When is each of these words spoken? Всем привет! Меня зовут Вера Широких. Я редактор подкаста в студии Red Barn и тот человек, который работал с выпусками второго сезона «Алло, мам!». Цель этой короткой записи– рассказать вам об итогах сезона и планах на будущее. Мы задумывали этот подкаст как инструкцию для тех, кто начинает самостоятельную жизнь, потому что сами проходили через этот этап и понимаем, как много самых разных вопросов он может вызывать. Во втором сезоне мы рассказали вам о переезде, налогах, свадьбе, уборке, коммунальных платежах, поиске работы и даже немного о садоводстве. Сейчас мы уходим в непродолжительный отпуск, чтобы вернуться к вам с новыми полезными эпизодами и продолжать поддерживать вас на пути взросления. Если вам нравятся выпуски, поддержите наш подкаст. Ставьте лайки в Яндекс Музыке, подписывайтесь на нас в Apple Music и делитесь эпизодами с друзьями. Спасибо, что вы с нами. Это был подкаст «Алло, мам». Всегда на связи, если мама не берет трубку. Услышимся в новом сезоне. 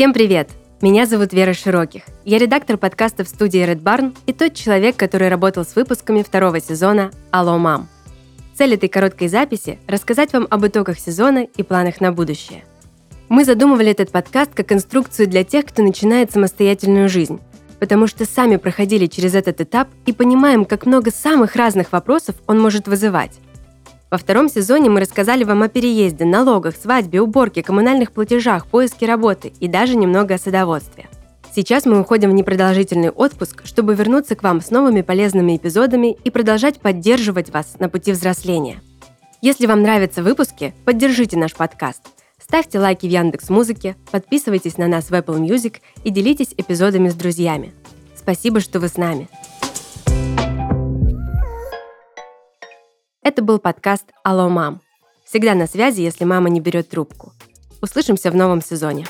Всем 0.00 0.14
привет! 0.14 0.48
Меня 0.80 1.04
зовут 1.04 1.32
Вера 1.32 1.52
Широких. 1.52 2.04
Я 2.24 2.38
редактор 2.38 2.78
подкаста 2.78 3.24
в 3.24 3.28
студии 3.28 3.60
Red 3.60 3.82
Barn 3.82 4.16
и 4.26 4.32
тот 4.32 4.54
человек, 4.54 4.96
который 4.96 5.28
работал 5.28 5.64
с 5.64 5.74
выпусками 5.74 6.22
второго 6.22 6.60
сезона 6.60 7.10
«Алло, 7.32 7.58
мам!». 7.58 7.88
Цель 8.54 8.74
этой 8.74 8.88
короткой 8.88 9.28
записи– 9.28 9.78
рассказать 9.88 10.32
вам 10.32 10.46
об 10.48 10.64
итогах 10.64 11.00
сезона 11.00 11.44
и 11.44 11.62
планах 11.62 12.00
на 12.00 12.12
будущее. 12.12 12.64
Мы 13.30 13.44
задумывали 13.44 13.92
этот 13.92 14.10
подкаст 14.10 14.50
как 14.54 14.72
инструкцию 14.72 15.28
для 15.28 15.44
тех, 15.44 15.64
кто 15.64 15.84
начинает 15.84 16.32
самостоятельную 16.32 17.08
жизнь, 17.08 17.38
потому 17.78 18.08
что 18.08 18.24
сами 18.24 18.56
проходили 18.56 19.06
через 19.06 19.36
этот 19.36 19.60
этап 19.60 19.86
и 20.04 20.12
понимаем, 20.12 20.64
как 20.64 20.84
много 20.84 21.12
самых 21.12 21.54
разных 21.54 21.92
вопросов 21.92 22.34
он 22.48 22.60
может 22.60 22.88
вызывать. 22.88 23.38
Во 24.10 24.18
втором 24.18 24.48
сезоне 24.48 24.90
мы 24.90 24.98
рассказали 24.98 25.44
вам 25.44 25.62
о 25.62 25.68
переезде, 25.68 26.24
налогах, 26.24 26.74
свадьбе, 26.74 27.20
уборке, 27.20 27.62
коммунальных 27.62 28.10
платежах, 28.10 28.66
поиске 28.66 29.06
работы 29.06 29.52
и 29.60 29.68
даже 29.68 29.94
немного 29.94 30.34
о 30.34 30.38
садоводстве. 30.38 31.08
Сейчас 31.54 31.86
мы 31.86 32.00
уходим 32.00 32.30
в 32.30 32.34
непродолжительный 32.34 33.10
отпуск, 33.10 33.62
чтобы 33.64 33.94
вернуться 33.94 34.34
к 34.34 34.42
вам 34.42 34.60
с 34.60 34.72
новыми 34.72 35.02
полезными 35.02 35.56
эпизодами 35.56 36.16
и 36.24 36.30
продолжать 36.30 36.80
поддерживать 36.80 37.50
вас 37.50 37.76
на 37.78 37.88
пути 37.88 38.10
взросления. 38.10 38.80
Если 39.40 39.66
вам 39.66 39.82
нравятся 39.82 40.24
выпуски, 40.24 40.74
поддержите 40.84 41.38
наш 41.38 41.54
подкаст. 41.54 42.02
Ставьте 42.50 42.80
лайки 42.80 43.06
в 43.06 43.10
Яндекс 43.10 43.48
Музыке, 43.48 43.94
подписывайтесь 44.10 44.76
на 44.76 44.88
нас 44.88 45.10
в 45.10 45.14
Apple 45.14 45.38
Music 45.38 45.76
и 46.02 46.10
делитесь 46.10 46.52
эпизодами 46.56 47.08
с 47.08 47.14
друзьями. 47.14 47.72
Спасибо, 48.16 48.58
что 48.58 48.80
вы 48.80 48.88
с 48.88 48.96
нами. 48.96 49.28
Это 53.22 53.42
был 53.42 53.60
подкаст 53.60 54.06
«Алло, 54.24 54.48
мам». 54.48 54.80
Всегда 55.24 55.54
на 55.54 55.68
связи, 55.68 56.00
если 56.00 56.24
мама 56.24 56.50
не 56.50 56.60
берет 56.60 56.88
трубку. 56.88 57.34
Услышимся 57.80 58.32
в 58.32 58.34
новом 58.34 58.62
сезоне. 58.62 59.06